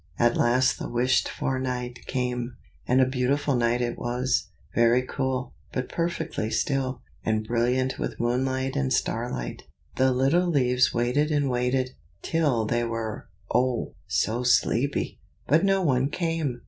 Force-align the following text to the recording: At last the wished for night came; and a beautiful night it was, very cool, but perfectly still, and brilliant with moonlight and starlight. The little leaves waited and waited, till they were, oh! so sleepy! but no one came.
At 0.17 0.35
last 0.35 0.79
the 0.79 0.89
wished 0.89 1.29
for 1.29 1.59
night 1.59 2.07
came; 2.07 2.55
and 2.87 2.99
a 2.99 3.05
beautiful 3.05 3.55
night 3.55 3.83
it 3.83 3.99
was, 3.99 4.47
very 4.73 5.03
cool, 5.03 5.53
but 5.71 5.89
perfectly 5.89 6.49
still, 6.49 7.03
and 7.23 7.45
brilliant 7.47 7.99
with 7.99 8.19
moonlight 8.19 8.75
and 8.75 8.91
starlight. 8.91 9.61
The 9.97 10.11
little 10.11 10.47
leaves 10.47 10.91
waited 10.91 11.29
and 11.29 11.51
waited, 11.51 11.91
till 12.23 12.65
they 12.65 12.83
were, 12.83 13.27
oh! 13.53 13.93
so 14.07 14.41
sleepy! 14.41 15.19
but 15.45 15.63
no 15.63 15.83
one 15.83 16.09
came. 16.09 16.59